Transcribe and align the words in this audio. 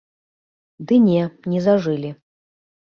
Ды 0.87 0.95
не, 1.09 1.21
не 1.53 1.59
зажылі. 1.69 2.11